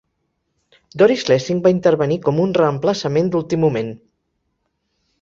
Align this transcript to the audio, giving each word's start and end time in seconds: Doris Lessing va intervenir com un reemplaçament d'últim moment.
Doris 1.01 1.25
Lessing 1.33 1.61
va 1.69 1.75
intervenir 1.75 2.19
com 2.25 2.41
un 2.47 2.57
reemplaçament 2.63 3.33
d'últim 3.37 3.67
moment. 3.71 3.97